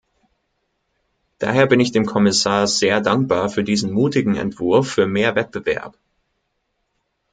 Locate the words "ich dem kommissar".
1.79-2.65